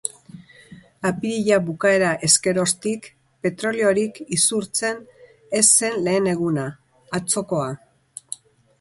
Apirila 1.09 1.59
bukaera 1.67 2.13
ezkeroztik 2.29 3.11
petroliorik 3.45 4.19
isurtzen 4.41 5.07
ez 5.63 5.65
zen 5.69 6.03
lehen 6.09 6.35
eguna, 6.37 6.69
atzokoa. 7.21 7.73